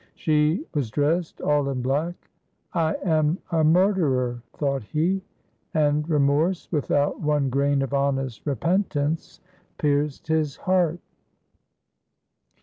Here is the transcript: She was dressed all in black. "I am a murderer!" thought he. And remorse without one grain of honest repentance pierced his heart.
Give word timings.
She 0.15 0.65
was 0.73 0.89
dressed 0.89 1.41
all 1.41 1.69
in 1.69 1.83
black. 1.83 2.15
"I 2.73 2.95
am 3.05 3.37
a 3.51 3.63
murderer!" 3.63 4.41
thought 4.55 4.81
he. 4.81 5.21
And 5.75 6.09
remorse 6.09 6.67
without 6.71 7.19
one 7.21 7.51
grain 7.51 7.83
of 7.83 7.93
honest 7.93 8.43
repentance 8.47 9.41
pierced 9.77 10.25
his 10.27 10.55
heart. 10.55 10.97